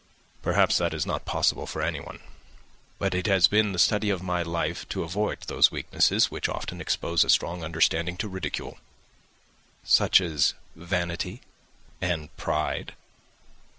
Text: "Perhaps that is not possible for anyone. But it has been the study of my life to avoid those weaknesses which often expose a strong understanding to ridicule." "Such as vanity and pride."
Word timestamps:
"Perhaps 0.41 0.79
that 0.79 0.95
is 0.95 1.05
not 1.05 1.25
possible 1.25 1.67
for 1.67 1.79
anyone. 1.79 2.21
But 2.97 3.13
it 3.13 3.27
has 3.27 3.47
been 3.47 3.71
the 3.71 3.77
study 3.77 4.09
of 4.09 4.23
my 4.23 4.41
life 4.41 4.89
to 4.89 5.03
avoid 5.03 5.41
those 5.41 5.69
weaknesses 5.69 6.31
which 6.31 6.49
often 6.49 6.81
expose 6.81 7.23
a 7.23 7.29
strong 7.29 7.63
understanding 7.63 8.17
to 8.17 8.27
ridicule." 8.27 8.79
"Such 9.83 10.19
as 10.19 10.55
vanity 10.75 11.41
and 12.01 12.35
pride." 12.35 12.95